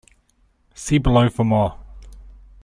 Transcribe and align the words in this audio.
See 0.73 0.97
below 0.97 1.29
for 1.29 1.43
more. 1.43 1.77